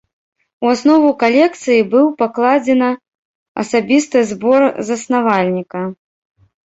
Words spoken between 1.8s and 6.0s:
быў пакладзена асабісты збор заснавальніка.